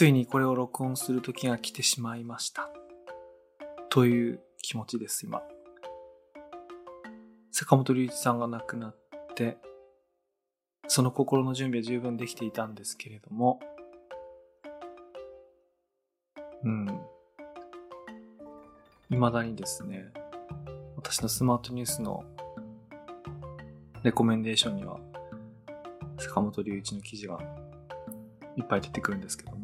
[0.00, 2.70] ついにこれを録音する時が来てしまいました。
[3.90, 5.42] という気持ちです、今。
[7.50, 8.96] 坂本龍一さんが亡くなっ
[9.34, 9.58] て、
[10.88, 13.60] その心の準備は十分できていたんですけれども、
[16.64, 16.86] うん。
[19.10, 20.06] 未だにですね、
[20.96, 22.24] 私のスマートニュースの
[24.02, 24.98] レコメンデーションには、
[26.16, 27.38] 坂本龍一の記事が
[28.56, 29.59] いっぱい出てくるんですけども、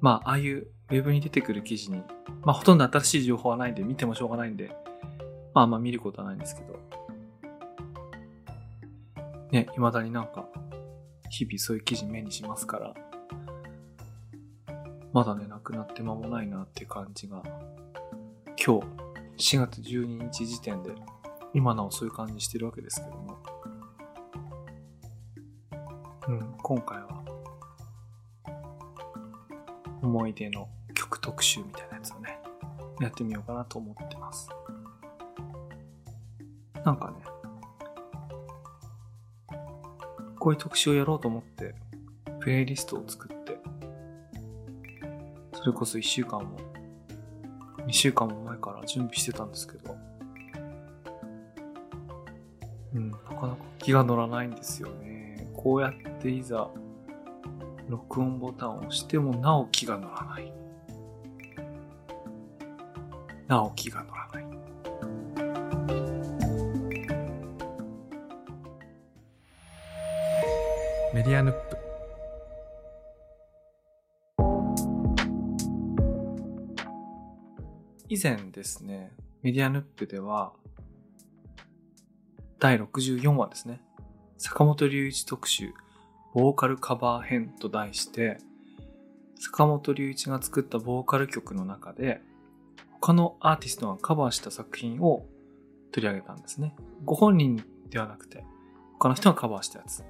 [0.00, 2.02] まあ、ああいうウェブに出てくる記事に、
[2.42, 4.70] まあ、ほとんど新しい情報はないんで、見てもしょうがないんで、
[5.54, 6.78] まあ、あんま見ることはないんですけど、
[9.50, 10.46] ね、未だになんか、
[11.30, 12.94] 日々そういう記事目にしますから、
[15.12, 17.42] まだね、亡くなって間もないなって感じが、
[18.64, 18.80] 今
[19.36, 20.92] 日、4月12日時点で、
[21.54, 23.38] 今なおそういう感じしてるわけですけども、
[26.28, 27.17] うん、今回は、
[30.18, 32.40] 思い出の曲特集みたいなやつをね、
[33.00, 34.48] やってみようかなと思ってます。
[36.84, 37.18] なんかね、
[40.40, 41.76] こういう特集をやろうと思って、
[42.40, 43.58] プレイリストを作って、
[45.52, 46.58] それこそ1週間も、
[47.86, 49.96] 2週間も前から準備してたんですけど、
[52.92, 55.48] うん、なかなか気が乗らないんですよね。
[55.54, 56.68] こうやっていざ、
[57.88, 60.52] 録音ボタンを押してもなお気が乗らない。
[63.46, 64.46] なお気が乗らない。
[71.14, 71.78] メディアヌップ。
[78.10, 80.52] 以前ですね、メディアヌップでは、
[82.58, 83.80] 第64話ですね、
[84.36, 85.72] 坂本龍一特集、
[86.34, 88.38] ボーカルカバー編と題して、
[89.36, 92.20] 坂本龍一が作ったボーカル曲の中で、
[93.00, 95.26] 他のアーティストがカバーした作品を
[95.92, 96.74] 取り上げたんですね。
[97.04, 98.44] ご本人ではなくて、
[98.94, 100.04] 他の人がカバーしたやつ。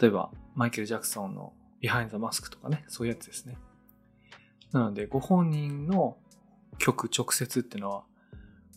[0.00, 1.52] 例えば、マイケル・ジャクソンの
[1.82, 3.56] Behind the Mask とかね、そういうやつですね。
[4.72, 6.16] なので、ご本人の
[6.78, 8.04] 曲直接っていうのは、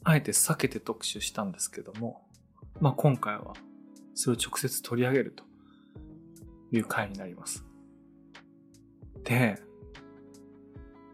[0.04, 2.22] あえて避けて特集したんですけども、
[2.80, 3.54] まあ今回は
[4.14, 5.44] それを直接取り上げると
[6.76, 7.66] いう回になります。
[9.24, 9.58] で、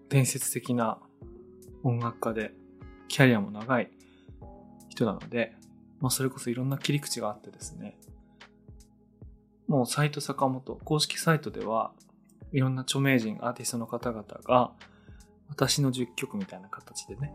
[0.10, 1.00] 伝説的な
[1.84, 2.54] 音楽家で、
[3.08, 3.92] キャリアも長い
[4.90, 5.56] 人なので、
[6.00, 7.98] まあそれこそいろんな切り口があってですね、
[9.68, 11.94] もうサイト坂本、公式サイトでは、
[12.52, 14.74] いろんな著名人、アーティストの方々が、
[15.48, 17.34] 私の10曲みたいな形でね、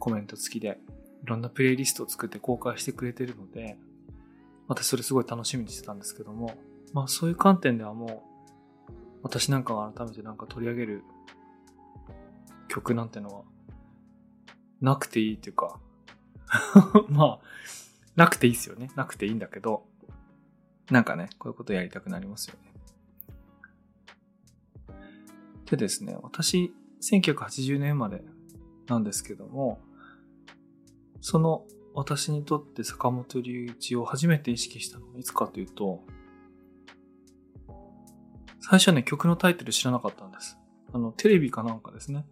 [0.00, 0.80] コメント付きで、
[1.22, 3.78] いろんなプレイリストを作って公開してくれてるので、
[4.66, 6.54] 私それすごい楽しみにしてたんですけども、
[6.92, 8.24] まあそういう観点ではも
[8.88, 11.04] う、私なんかが改めてなんか取り上げる
[12.68, 13.42] 曲なんてのは、
[14.80, 15.80] なくていいっていうか、
[17.08, 17.40] まあ、
[18.16, 18.90] なくていいっすよね。
[18.96, 19.86] なくていいんだけど、
[20.90, 22.68] なんかね、こういうことやりたくなりますよね。
[25.66, 26.72] でですね、私、
[27.02, 28.24] 1980年生まれ
[28.86, 29.80] なんですけども、
[31.20, 36.02] その私にとって坂本龍一を初めて意識したのはいつかというと、
[38.70, 40.58] 最初はね、曲のタイトル知らなかったんです。
[40.92, 42.26] あの、テレビかなんかですね。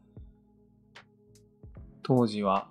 [2.03, 2.69] 当時は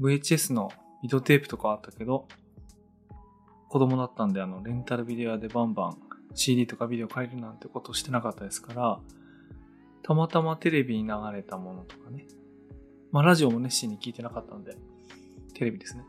[0.00, 2.26] VHS のビデオテープとかあったけど、
[3.68, 5.98] 子供だったんで、あの、レンタルビデオでバンバン
[6.34, 8.98] CD とかビデオ借りるなんてことしてなかったですから、
[10.02, 12.26] たまたまテレビに流れたものとかね。
[13.12, 14.76] まあ、ラジオも熱心に聞いてなかったんで、
[15.54, 16.02] テレビですね。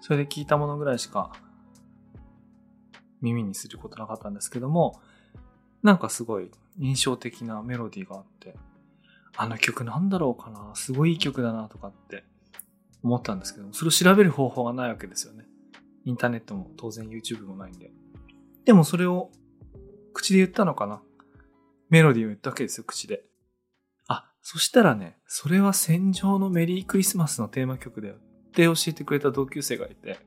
[0.00, 1.30] それで聞いたものぐらいしか
[3.20, 5.00] 耳にすることなかったんですけども、
[5.84, 6.50] なんかすごい
[6.80, 8.56] 印象的なメロディーがあって、
[9.36, 12.24] あの曲なんだろうかなすごいいい曲だなとかって
[13.02, 15.44] 思ったんですけど、それを調べる方法がないわけですよね。
[16.06, 17.90] インターネットも当然 YouTube もないんで。
[18.64, 19.30] でもそれを
[20.14, 21.02] 口で言ったのかな
[21.90, 23.24] メロディーを言ったわけですよ、口で。
[24.08, 30.18] あ、そしたらね、それは戦場のメリークリスマスのテーマ曲だよって教えてくれた同級生がいて、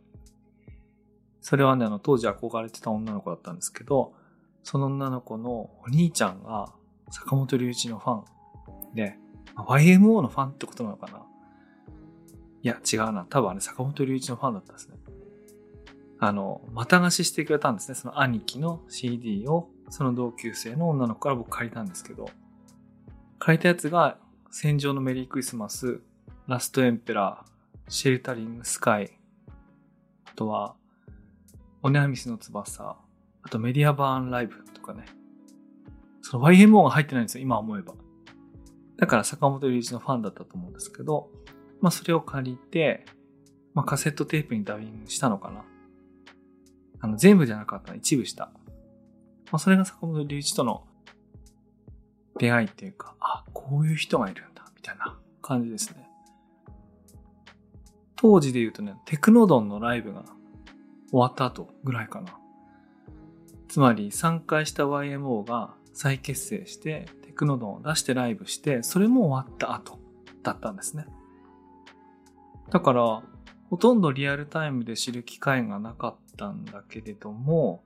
[1.42, 4.14] それはね、あの、当時憧れてた女の子だったんですけど、
[4.70, 6.74] その女の子のお兄ちゃんが
[7.10, 8.16] 坂本龍一のファ
[8.92, 9.16] ンで、
[9.56, 11.20] YMO のファンってことなのかな？
[12.64, 13.26] いや、違うな。
[13.30, 14.98] 多分あれ坂本龍一のファンだったんですね。
[16.20, 17.96] あの、また貸ししてくれたんですね。
[17.96, 22.30] その兄貴の CD を、その同級生の女の子から僕借りたんですけど、
[23.40, 24.18] 借りたやつが、
[24.52, 26.02] 戦場のメリークリスマス、
[26.46, 29.18] ラストエンペラー、シェルタリングスカイ、
[30.26, 30.76] あとは、
[31.84, 32.98] オネアミスの翼、
[33.48, 35.06] あとメディアバーンライブとかね、
[36.22, 37.94] その YMO が入ってないんですよ、今思えば。
[38.98, 41.30] だから坂本龍一のファンだったと思うんですけど、
[41.80, 43.06] まあそれを借りて、
[43.74, 45.64] まあカセットテープにダビングしたのかな。
[47.00, 48.52] あの、全部じゃなかった一部した。
[49.50, 50.84] まあそれが坂本龍一との
[52.38, 56.10] 出会いっていうか、あ、こういう人がいるんだ、みたいな感じですね。
[58.18, 60.26] 当時で言うとね、テクノドンのライブが
[61.12, 62.38] 終わった後ぐらいかな。
[63.68, 70.00] つまり参加した YMO が再結成してテクノドンを出してライブして、それも終わった後
[70.44, 71.06] だったんですね。
[72.70, 73.24] だから、
[73.70, 77.84] ほとんどリアルタイムで知る機会がなかったんだけれども、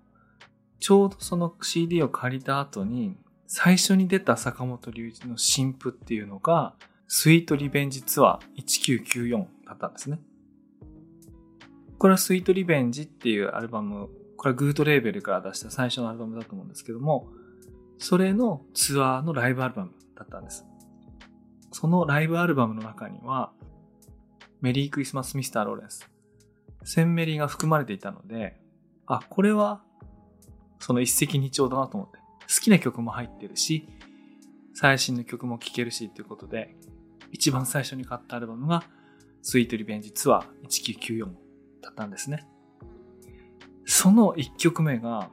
[0.80, 3.18] ちょうどその CD を借りた後に、
[3.48, 6.75] 最初に出た坂本龍一の新譜っていうのが、
[7.07, 10.19] スイートリベンジツアー1994だったんですね。
[11.98, 14.10] これはスイートリベンジっていうアルバム、
[14.41, 17.27] これはグートレーベルから出した最初のアルバムだと思うんですけども、
[17.99, 20.65] それのツアーのライブアルバムだったんです。
[21.71, 23.51] そのライブアルバムの中には、
[24.59, 26.09] メリークリスマスミスターローレンス、
[26.83, 28.59] センメリーが含まれていたので、
[29.05, 29.83] あ、これは、
[30.79, 32.17] その一石二鳥だなと思って。
[32.17, 33.87] 好きな曲も入ってるし、
[34.73, 36.75] 最新の曲も聴けるしっていうことで、
[37.31, 38.85] 一番最初に買ったアルバムが、
[39.44, 41.25] スイートリベンジツアー1994
[41.83, 42.47] だったんですね。
[43.93, 45.29] その一曲目が、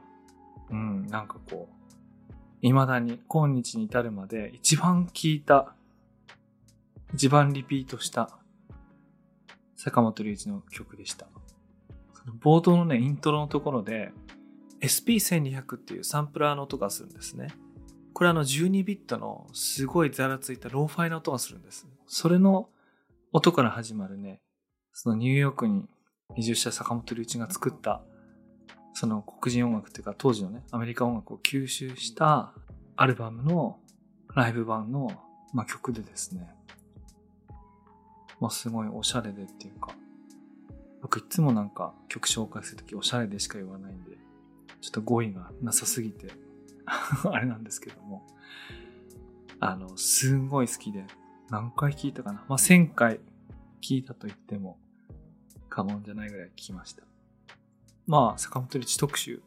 [0.69, 5.73] うん、なんかこう、未だに今日に至るまで一番聴いた、
[7.13, 8.37] 一番リピートした
[9.77, 11.27] 坂本龍一の曲でした。
[12.13, 14.11] その冒頭のね、イントロのところで
[14.81, 17.47] SP1200 っていうサンプラーの音がするんですね。
[18.11, 21.87] これあの12ビットのすごいザラついたローファイな音がするんです。
[22.07, 22.67] それの
[23.31, 24.41] 音から始まるね、
[24.91, 25.87] そのニューヨークに
[26.35, 28.01] 移住した坂本龍一が作った
[28.99, 32.51] その黒人音楽っていうか当時のね、アメリカ音楽を吸収した
[32.97, 33.79] アルバムの
[34.35, 35.09] ライブ版の、
[35.53, 36.53] まあ、曲でですね、
[38.41, 39.93] まあ、すごいおしゃれでっていうか、
[41.01, 44.17] 僕いつもなんか曲紹介するときおしゃれでしか言わないんで、
[44.81, 46.33] ちょっと語彙がなさすぎて
[47.23, 48.27] あれなんですけども、
[49.61, 51.05] あの、すんごい好きで、
[51.49, 52.43] 何回聞いたかな。
[52.49, 53.21] まあ、1000回
[53.81, 54.77] 聞いたと言っても
[55.69, 57.08] 過言じゃないぐらい聞きました。
[58.09, 59.39] まあ、坂本龍一特集、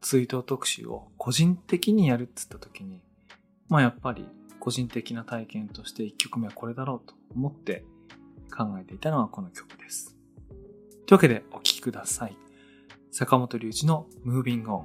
[0.00, 3.02] ツイート特集を個人的にやるっつった時に、
[3.68, 4.24] まあやっぱり
[4.60, 7.84] 個人的な体験として1曲目はこれだろうと思って
[8.56, 10.16] 考えていたのはこの曲です。
[11.06, 12.36] というわけでお聴きください。
[13.10, 14.84] 坂本龍一の Moving On。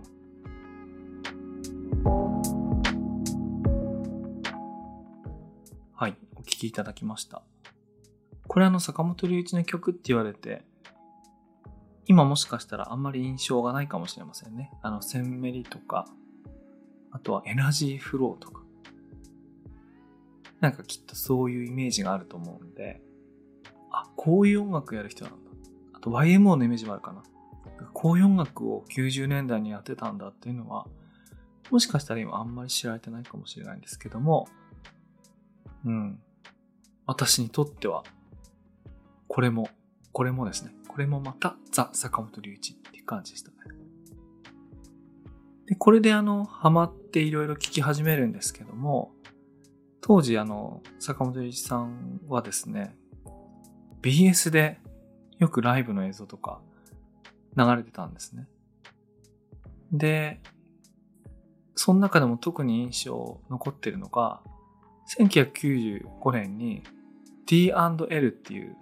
[5.93, 7.43] はい、お聴きいただきました。
[8.47, 10.63] これあの坂本龍一の曲って言われて、
[12.07, 14.71] 今もしかしたらあんまり印象がないかもしれませんね。
[14.81, 16.05] あの、センメリとか、
[17.11, 18.63] あとはエナジーフローとか。
[20.61, 23.01] なんかきっとそういうイメージがあると思うんで、
[23.91, 25.51] あ、こういう音楽やる人なんだ。
[25.93, 27.23] あと YMO のイメージもあるかな。
[27.93, 30.87] こういう音楽を90年代にやってたんだっていうのは、
[31.71, 34.47] もしかしたら今あんまり知られてないかもしれないんですけども、
[35.85, 36.19] うん。
[37.05, 38.03] 私にとっては、
[39.27, 39.69] これも、
[40.11, 43.57] これもですね、これもまたザ・坂本龍一って感じでしたね。
[45.65, 49.11] で、これであの、ハマっていろいろ聞き始めるんですけども、
[49.99, 52.95] 当時あの、坂本龍一さんはですね、
[54.03, 54.79] BS で
[55.37, 56.61] よくライブの映像とか
[57.57, 58.47] 流れてたんですね。
[59.91, 60.39] で、
[61.75, 64.39] その中でも特に印象残ってるのが、
[65.19, 66.83] 1995年に
[67.47, 68.77] D&L っていう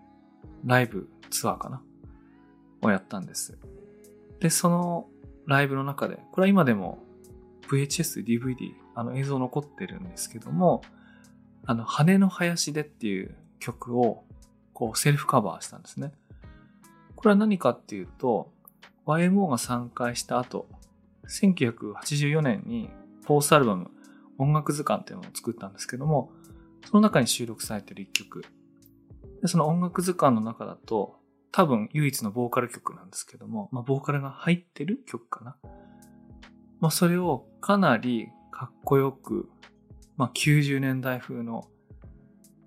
[0.64, 1.82] ライブツアーかな
[2.88, 3.58] をやったんです。
[4.40, 5.08] で、その
[5.46, 7.04] ライブの中で、これは今でも
[7.70, 10.82] VHS、DVD、あの映像残ってるんですけども、
[11.66, 14.26] あの、羽の林でっていう曲を
[14.74, 16.12] こうセルフカバーしたんですね。
[17.16, 18.52] これは何かっていうと、
[19.06, 20.68] YMO が参加した後、
[21.28, 22.90] 1984年に
[23.26, 23.92] フォースアルバム
[24.38, 26.32] 音楽図鑑っていうのを作ったんですけども、
[26.86, 28.44] その中に収録されてる一曲。
[29.42, 31.18] でその音楽図鑑の中だと、
[31.54, 35.56] 多分唯一のボーカル曲なんですけども、まあ、ボーカルが入ってる曲かな。
[36.80, 39.48] まあ、それをかなりかっこよく、
[40.18, 41.70] まあ、90年代風の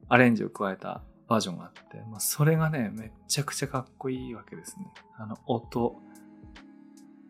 [0.09, 4.87] アレンジを加えたバージョンがあって、まあ、それがね、めちゃくちゃかっこいいわけですね。
[5.19, 5.97] あの、音、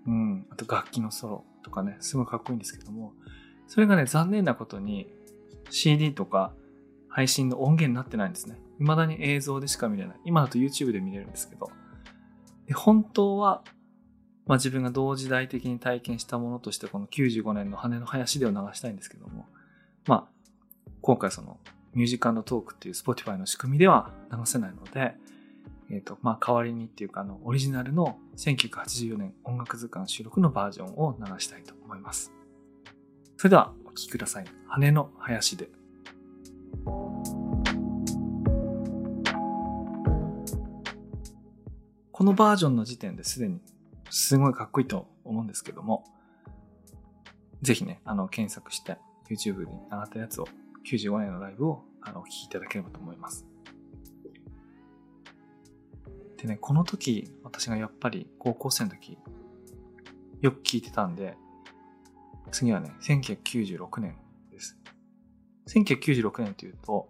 [0.06, 3.14] うん、あと楽器のソロとかね、すごいかっこいいんですけども、
[3.66, 5.10] それがね、残念なことに
[5.70, 6.52] CD とか
[7.16, 8.58] 配信の音源になってないんですね。
[8.78, 10.16] 未だに映像でしか見れない。
[10.26, 11.70] 今だと YouTube で見れるんですけど。
[12.66, 13.62] で本当は
[14.44, 19.46] まあ自分が同時代的に体験したものとしてこの95年の羽の林でを流したいんですけども、
[20.06, 21.58] まあ、今回その
[21.94, 25.14] ミュージカルのトークっていう Spotify の仕組みでは流せないので、
[25.90, 32.30] えっ、ー、と、まあ代わりにっていうかあの、オリジナルの1984年音楽図鑑収録のバージョンを流したいと思います。
[33.38, 34.44] それではお聴きください。
[34.68, 35.75] 羽の林で。
[42.12, 43.60] このバージョンの時点ですでに
[44.10, 46.04] すごいかっこいいと思うんですけども、
[47.62, 48.96] ぜひね、あの、検索して
[49.28, 50.48] YouTube に上がったやつを
[50.90, 53.46] 95年のライブをあのお聴きいただければと思います。
[56.38, 59.18] でね、この時、私がやっぱり高校生の時、
[60.40, 61.36] よく聞いてたんで、
[62.50, 64.16] 次はね、1996年。
[65.66, 67.08] 1996年というと、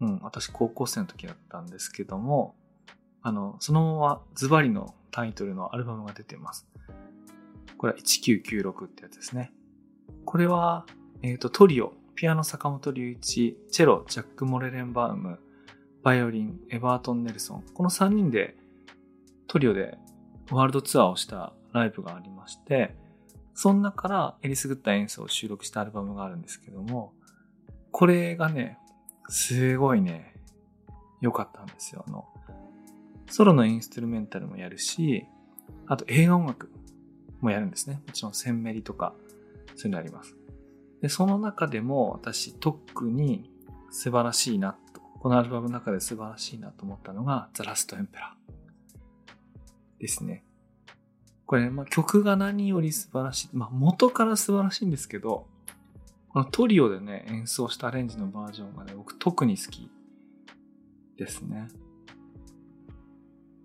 [0.00, 2.54] うん、私高校生の時だったんですけども、
[3.22, 6.66] あの、そのままズバリのタイトルのアルバムが出てます。
[7.76, 9.52] これは1996ってやつですね。
[10.24, 10.86] これは、
[11.22, 15.38] えっ、ー、と、トリオ、ピアノ坂本龍一、チェロ、ジャック・モレレンバウム、
[16.02, 17.64] バイオリン、エバートン・ネルソン。
[17.74, 18.56] この3人で
[19.46, 19.98] トリオで
[20.50, 22.94] ワールドツアーをしたライブがありまして、
[23.54, 27.12] そんなからエリス・グッタ演奏を収録したアルバムがあるんですけども、
[27.98, 28.78] これがね、
[29.28, 30.32] すごいね、
[31.20, 32.04] 良かったんですよ。
[32.06, 32.28] あの、
[33.28, 35.26] ソロのインストゥルメンタルもやるし、
[35.88, 36.70] あと映画音楽
[37.40, 38.00] もやるんですね。
[38.06, 39.14] もちろんセンメリとか、
[39.74, 40.36] そういうのあります。
[41.02, 43.50] で、その中でも私特に
[43.90, 50.44] 素晴らしいなと、このアルバムの中で素晴らしいなと思ったのが、ザ・ラスト・エンペラーですね。
[51.46, 53.48] これ、まあ、曲が何より素晴らしい。
[53.54, 55.48] まあ、元から素晴らしいんですけど、
[56.30, 59.90] このトリオでね、演奏したアレンジのバージョンがね、僕特に好き
[61.16, 61.68] ですね。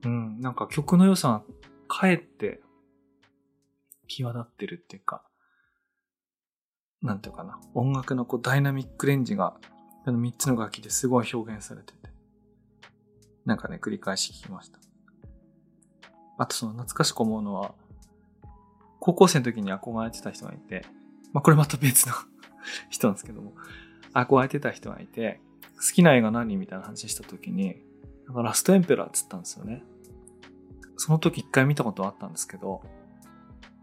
[0.05, 1.43] うん、なんか曲の良さが
[1.87, 2.61] かえって
[4.07, 5.23] 際立ってるっていうか、
[7.01, 9.55] なんていうかな、音楽のこうダイナミックレンジが、
[10.05, 12.09] この3つの楽器ですごい表現されてて、
[13.45, 14.79] なんかね、繰り返し聞きました。
[16.37, 17.75] あとその懐かしく思うのは、
[18.99, 20.85] 高校生の時に憧れてた人がいて、
[21.33, 22.13] まあこれまた別の
[22.89, 23.53] 人なんですけども、
[24.13, 25.39] 憧れてた人がいて、
[25.75, 27.81] 好きな映画何みたいな話した時に、
[28.25, 29.83] なんかラストエンペラーっつったんですよね。
[30.97, 32.81] その時一回見たことあったんですけど、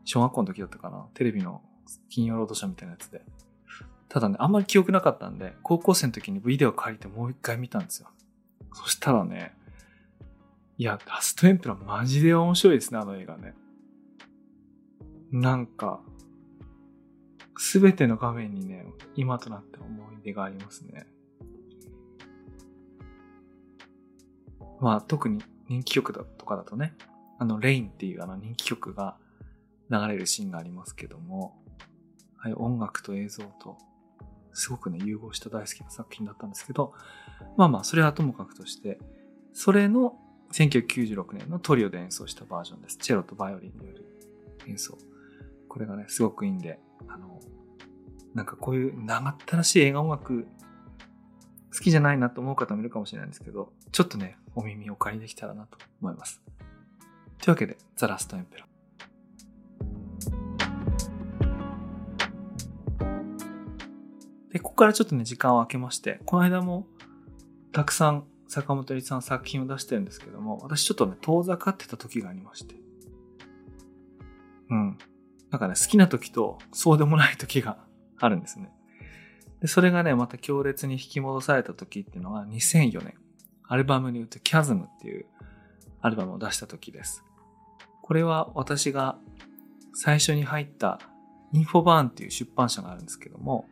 [0.05, 1.63] 小学校の時だったかな、テレビの
[2.09, 3.23] 金曜ロードショーみたいなやつで。
[4.09, 8.09] ただね、あんまり記憶なかったんで、高校生の時にビデオ借りてもう一回見たんですよ。
[8.73, 9.55] そしたらね、
[10.79, 13.55] いや、ラストエンペラーマジで面白いですね、あの映画ね。
[15.31, 16.01] なんか、
[17.63, 18.87] すべての画面にね、
[19.17, 21.07] 今となって思い出がありますね。
[24.81, 26.95] まあ、特に人気曲だとかだとね、
[27.39, 29.19] あの、レインっていうあの人気曲が
[29.91, 31.55] 流れるシーンがありますけども、
[32.39, 33.77] はい、音楽と映像と、
[34.55, 36.95] すごくね、融合した大好きな作品だったんですけど、
[37.59, 38.99] まあまあ、それはともかくとして、
[39.53, 40.17] それの
[40.55, 42.97] 1996年のトリオで演奏したバージョンです。
[42.97, 44.07] チェロとバイオリンによる
[44.67, 44.97] 演奏。
[45.69, 46.81] これがね、すごくいいんで、
[47.13, 47.41] あの、
[48.35, 50.47] なんかこういう長ったらしい映画音楽
[51.73, 56.41] 好きじゃないなと思う方もいるかもしれないんですけど、ちょっとね、お耳を借りできたらなと思います。
[57.39, 58.67] というわけで、ザ・ラスト・エンペラ
[64.53, 66.87] で、ここからちょっとね、時間を空けまして、この間も
[67.73, 72.75] たくさん坂本龍一さん作品を出してるんですけども、私ちょっとね、遠ざかってた時がありまして。
[74.71, 74.99] うん。
[75.51, 77.79] なんかね、好きな時とそうでもない時が
[78.19, 78.71] あるんですね。
[79.61, 83.15] で、それがね、また強烈に引き戻された時っていうのが2004年、
[83.65, 85.27] アルバムによってキャズムっていう
[86.01, 87.25] アルバムを出した時です。
[88.03, 89.19] これは私が
[89.93, 90.99] 最初に入った
[91.53, 93.67] インフォバーンっていう出版社があるんですけども、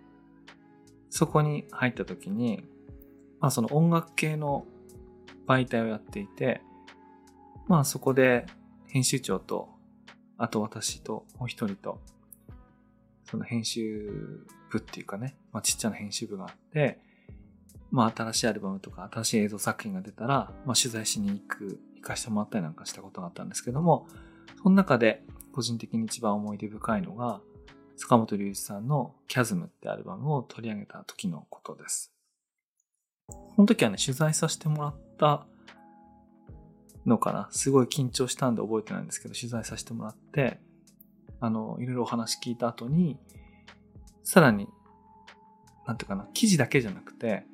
[1.10, 2.64] そこに入った時に、
[3.40, 4.66] まあその音楽系の
[5.46, 6.60] 媒体をやっていて、
[7.66, 8.46] まあそこで
[8.86, 9.70] 編集長と、
[10.38, 12.00] あと私ともう一人と
[13.24, 16.98] その編集部っていうかね、まあ、ちっちゃな編集部があって、
[17.90, 24.06] まあ、新しいアルバムとか新しい映像作品が出たら、まあ、取材しに行く、行かしてもらったりなんかしたことがあったんですけども、
[24.62, 27.40] その中で個人的に一番思い出深いのが、
[27.96, 32.12] 坂本龍一さんのキャズムってアルバムを取り上げた時のことです。
[33.26, 35.46] この時はね、取材させてもらった
[37.08, 37.48] のかな？
[37.50, 40.60] すごい緊張したんで覚えてないんですけど、取材させてもらって、
[41.40, 43.18] あの、いろいろお話聞いた後に、
[44.22, 44.68] さらに、
[45.86, 47.44] なんていうかな、記事だけじゃなくて、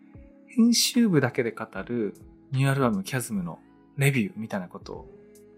[0.49, 2.15] 編集部だけで語る
[2.53, 3.59] ニューアルバムキャズムの
[3.97, 5.09] レビューみたいなことを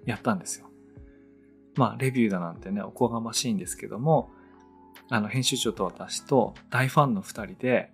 [0.04, 0.66] やったんですよ。
[1.76, 4.30] まあ、レビューだなんてね、おこがましいんですけども、
[5.08, 7.92] あの、編集長と私と大ファンの二人で、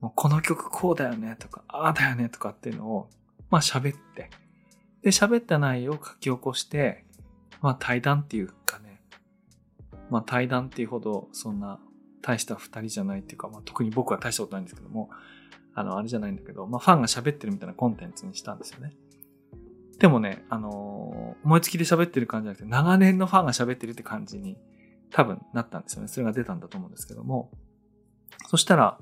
[0.00, 3.08] もうこの曲こうだよねとか、ああだよねとかっていうのを、
[3.50, 4.30] まあ喋って、
[5.02, 7.04] で、喋った内容を書き起こして、
[7.60, 9.02] まあ対談っていうかね、
[10.10, 11.80] まあ対談っていうほどそんな
[12.22, 15.10] 大した二人じゃないっていうか、まあ特に僕は大したことないんですけども、
[15.74, 18.92] あの、あれじゃないんだけど、まあファンが喋ってるみたいなコンテンツにしたんですよね。
[19.98, 24.56] でもね、あのー、思いつきで喋ってる感じじゃなくて、長年のファンが喋ってるって感じに
[25.10, 26.08] 多分なったんですよね。
[26.08, 27.50] それが出たんだと思うんですけども。
[28.48, 28.98] そしたら、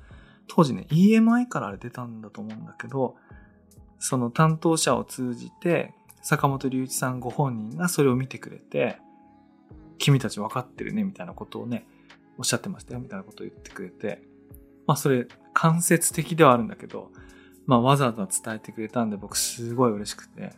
[0.47, 3.17] 当時ね、EMI からあれ出たんだと思うんだけど、
[4.01, 8.99] その担当者を通じて、坂本龍一さんご本人がそれを見てくれて、
[9.99, 11.87] 君たち分かってるね、みたいなことをね、
[12.39, 14.23] おっしゃってましたよ、みたいなことを言ってくれて、
[14.87, 17.11] まあそれ、間接的ではあるんだけど、
[17.67, 20.51] まあわざわざ伝えてくれたんで僕すごい嬉しくて、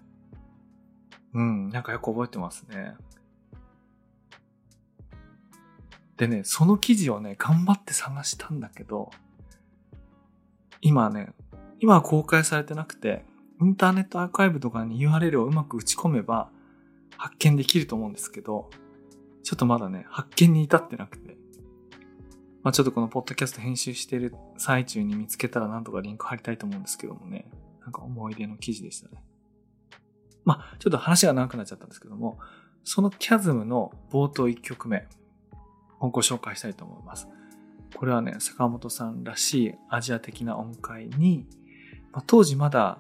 [1.35, 2.95] うん、なんかよく覚えてますね。
[6.17, 9.11] でね、その記事をね、頑張って探したんだけど、
[10.81, 11.33] 今ね、
[11.81, 13.25] 今は公開されてなくて、
[13.65, 16.51] インターネットアーカイブとかに URL をうまく打ち込めば
[17.17, 18.71] 発見できると思うんですけど、
[19.43, 21.37] ちょっとまだね、発見に至ってなくて。
[22.63, 27.51] まあちょっとこのポッドキャスト編集してる最中に見つけたらなんとかリンク貼りたいと思うんですけどもね。
[27.81, 29.23] なんか思い出の記事でしたね。
[30.45, 32.39] まあちょっと話が長くなっちゃったんですけども、
[32.85, 35.09] そのキャズムの冒頭1曲目、
[36.07, 37.29] をご紹介したいと思います。
[37.95, 41.47] これはね、坂本さんらしいアジア的な音階に、
[42.13, 42.99] まあ、当時まだ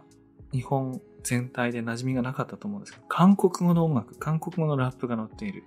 [0.52, 5.64] 日本全体で馴染みがなかったと思うんですけど、韓国語の音楽、韓国語のラップが載っている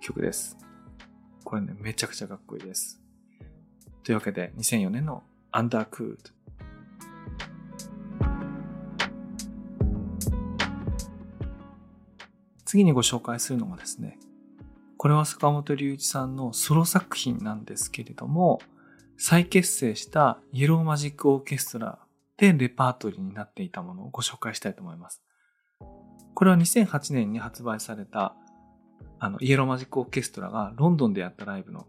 [0.00, 0.56] 曲です。
[1.44, 3.00] これね、めちゃくちゃかっこいいです。
[4.02, 6.18] というわけで、2004年のアンダークール
[12.64, 14.16] 次にご紹介するのがですね、
[14.96, 18.60] これは坂本龍一さんのソロ作品なんですけれども、
[19.16, 21.98] 再結成したイエローマジックオーケストラ
[22.40, 25.22] でレパートリーになっていたものをご紹介したいと思います。
[26.34, 28.34] これは2008年に発売された
[29.18, 31.86] あのイエローマジックオーケストラがロンドンでやったライブの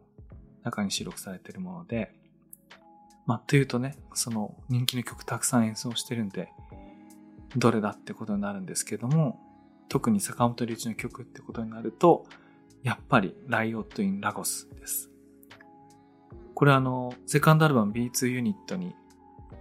[0.64, 2.14] 中に収録されているもので、
[3.26, 6.50] まあ、というとね、その人気の曲たくさん演奏してるんで、
[7.56, 9.40] どれだってことになるんですけども、
[9.88, 12.26] 特に坂本龍一の曲ってことになると、
[12.84, 15.10] やっぱりライオット・イン・ラゴスです。
[16.54, 18.96] これあの、セカンドアルバム B2 ユニットに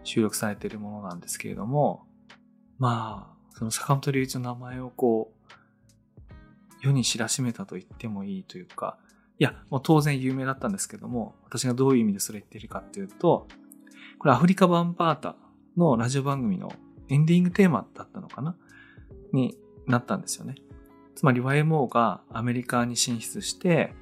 [0.05, 2.07] 収録されているものなんですけれども、
[2.79, 5.41] まあ、その坂本龍一の名前をこう、
[6.83, 8.99] 世に知らしめたと言ってもいいというか、
[9.39, 13.49] いや、もう当然有名だったんですけども、私がどういう意味でそれ言ってるかっていうと、
[14.19, 15.37] これアフリカバンバータ
[15.77, 16.73] のラジオ番組の
[17.09, 18.57] エンディングテーマだったのかな？
[19.33, 20.57] になったんですよね。
[21.15, 23.95] つまり YMO がアメリカに進出して、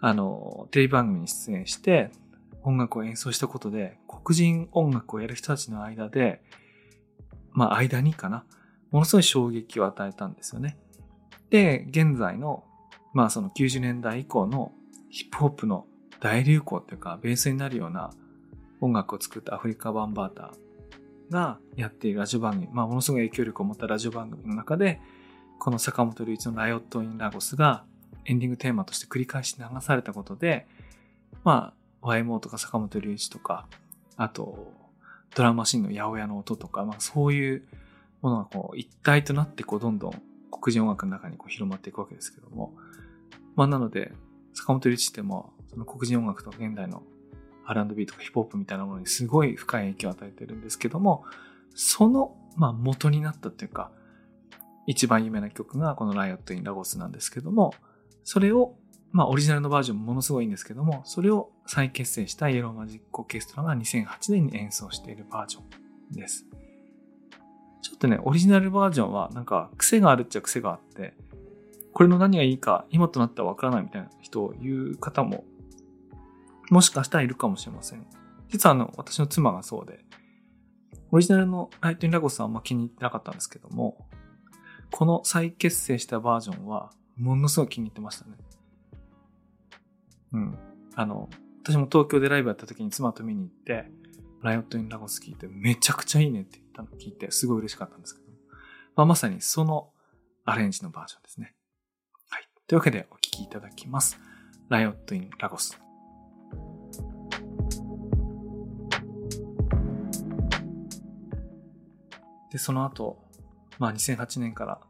[0.00, 2.10] あの、テレビ番組に出演して、
[2.64, 6.42] 音楽を演奏したことで、黒人音楽をやる人たちの間で、
[7.52, 8.44] まあ間にかな、
[8.90, 10.76] ものすごい衝撃を与えたんですよね。
[11.50, 12.64] で、現在の、
[13.12, 14.72] まあその90年代以降の
[15.10, 15.86] ヒップホップの
[16.20, 18.10] 大流行っていうか、ベースになるような
[18.80, 25.00] 音楽を作ったアフリカバンバーターがやっているラジオ番組、まあものすごい影響力を持ったラジオ番組の中で、
[25.58, 27.84] この坂本龍一のライオット・イン・ラゴスが
[28.24, 30.66] エンディングテーマとして繰り返し流されたことで、
[31.44, 33.66] まあ、YMO とか坂本龍一とか、
[34.16, 34.72] あと、
[35.34, 37.62] ドラマシーンの八百屋の音とか、まあそういう
[38.20, 42.74] ものがこう一体となってこうどんどん黒人音楽の中にこう広まっていくわけですけども、
[43.56, 44.12] まあなので、
[44.54, 47.02] 坂本龍一っても、その黒人音楽と現代の
[47.64, 51.24] R&B とかヒップホップみたいなものにすごい深い影響を与えてるんですけども、
[51.74, 53.90] その、まあ元になったっていうか、
[54.86, 57.74] 一番有名な曲がこのライオット・イン・ラゴスなんですけども、
[58.24, 58.76] それを、
[59.12, 66.46] まあオリジナルのバージョンもものすごいんですけども、それを再結成したイエローマジックオーケストラが2008年に演奏しているバージョンです。
[67.82, 71.14] ちょっとね、オリジナルバージョンはなんか癖があるっちゃ癖があって、
[71.92, 75.44] これの何がいいか今となってはわからないみたいな人を言う方も、
[76.70, 78.06] もしかしたらいるかもしれません。
[78.48, 80.04] 実はあの、私の妻がそうで、
[81.10, 84.06] オリジナルのライト・イン・ラゴスはあんま気に入ってなかったんですけども、
[84.90, 88.36] この再結成したバージョンは、ものすごい気に入ってましたね。
[90.32, 90.58] うん。
[90.94, 91.28] あの、
[91.62, 93.90] 私も東京でライブやった時に妻と見に行って、
[94.42, 98.26] ライオット・イン・ラゴス聞いてめちゃくちゃいいねって言ったのを聞いて、すごい嬉しかったんですけど。
[98.96, 99.90] まあ、まさにその
[100.44, 101.54] アレンジのバージョンですね。
[102.28, 102.48] はい。
[102.66, 104.18] というわけでお聴きいただきます。
[104.68, 105.78] ライオット・イン・ラゴス。
[112.50, 113.24] で、その後、
[113.78, 114.80] まあ2008年から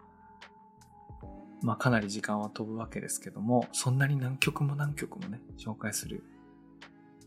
[1.63, 6.25] まあかなり時間は飛ぶわけですけども、そんなに何曲も何曲もね、紹介する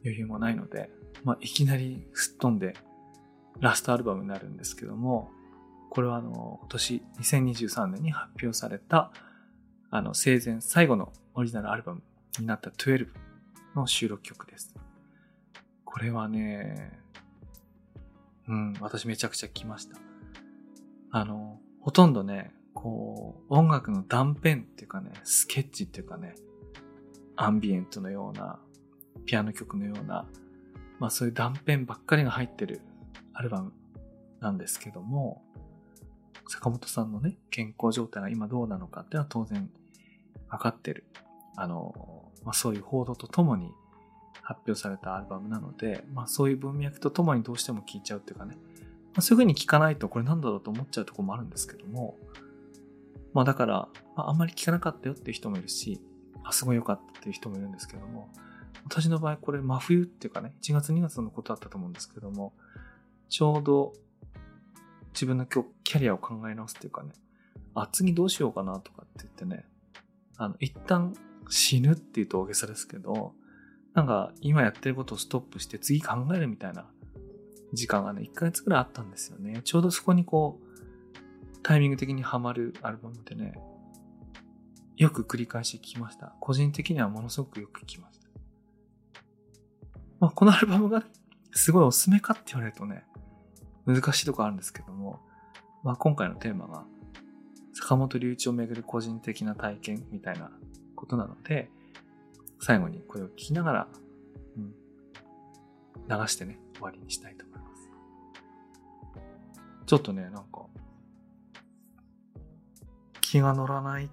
[0.03, 0.89] 余裕もないので、
[1.23, 2.75] まあいきなりすっ飛んで
[3.59, 5.31] ラストアルバムになるんですけども、
[5.89, 9.11] これはあの、今年2023年に発表された、
[9.89, 12.01] あの、生前最後のオリジナルアルバム
[12.39, 13.07] になった12
[13.75, 14.75] の収録曲です。
[15.85, 16.99] これはね、
[18.47, 19.97] うん、私めちゃくちゃ来ました。
[21.11, 22.51] あの、ほとんどね、
[22.85, 26.35] こう、音楽の断片っていうかね、スケッチっていうかね、
[27.35, 28.59] アンビエントのような、
[29.25, 30.27] ピアノ曲のような、
[30.99, 32.81] まあそういう断片ばっかりが入ってる
[33.33, 33.73] アルバム
[34.39, 35.41] なんですけども、
[36.47, 39.67] 坂本さんのね、健康状態が今どうなのかっていうのは当然
[40.51, 41.05] 分かってる。
[41.55, 43.71] あの、まあそういう報道とともに
[44.43, 48.59] 発表されたアルバムなので、まあそういう文脈とともにどうしても聴いちゃうっていうかね、ま
[49.15, 52.15] あ、そういう風に聞かないとこれなんだろうと思っちゃうとこもあるんですけども、
[53.35, 56.01] まあだから、まあ、あんまり聞かなかったよっていう人もいるし、
[56.43, 58.29] あ、すごい良かったっていう人もいるんですけども、
[58.85, 62.53] 私の場合これ真冬っていうかね、1月2月のことだったと思うんですけども、
[63.27, 63.93] ちょうど
[65.13, 67.11] 自分の今日キャリアを考え直すっていうかね、
[67.73, 69.65] あ、次どうしようかなとかって言ってね、
[70.37, 71.13] あの、一旦
[71.49, 73.33] 死ぬっていうと大げさですけど、
[73.93, 76.85] なんか今やってることをストップして次考えるみたいな
[77.73, 79.61] 時間がね、1ヶ月くらいあったんですよね。
[79.65, 80.64] ちょうどそこにこう、
[81.67, 83.56] タイミング的にハマるアルバムでね、
[84.97, 86.36] よく繰り返し聴きました。
[86.39, 88.28] 個人的にはものすごくよく聴きました。
[90.19, 91.04] まあ、このアルバムが
[91.54, 93.04] すごいおすすめかって言われるとね、
[93.88, 95.21] 難しいとこあるんですけども、
[95.84, 96.84] まあ、今回のテーマが
[97.73, 100.51] 坂本龍一をめぐる個人的な体験みたいな
[100.95, 101.71] ことなので、
[102.60, 103.88] 最後にこれを聞きながら、
[104.56, 104.71] うん、
[106.08, 107.89] 流してね、終わりにしたいと思います。
[109.88, 110.67] ちょっとね、なんか、
[113.35, 114.09] 気が乗らない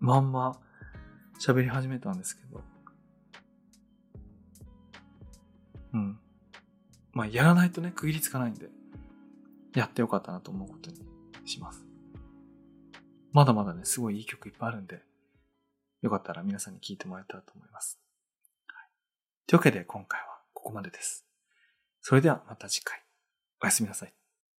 [0.00, 0.58] まんま
[1.38, 2.60] 喋り始めたんですけど、
[5.92, 6.18] うん。
[7.12, 8.70] まあ、やらないとね、区切りつかないんで、
[9.76, 10.96] やってよかったなと思うことに
[11.48, 11.86] します。
[13.30, 15.02] まだまだね、すごいいい曲いっぱいあるんで、
[16.02, 18.00] よかったら皆さんに聴いてもらえたらと思います。
[18.66, 18.88] はい、
[19.46, 21.24] というわけで今回はここまでです。
[22.00, 23.00] それではまた次回。
[23.62, 24.12] おやすみなさい。